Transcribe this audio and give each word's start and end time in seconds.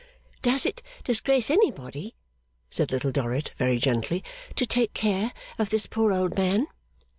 'Does 0.41 0.65
it 0.65 0.81
disgrace 1.03 1.51
anybody,' 1.51 2.15
said 2.71 2.91
Little 2.91 3.11
Dorrit, 3.11 3.51
very 3.59 3.77
gently, 3.77 4.23
'to 4.55 4.65
take 4.65 4.93
care 4.95 5.31
of 5.59 5.69
this 5.69 5.85
poor 5.85 6.11
old 6.11 6.35
man? 6.35 6.65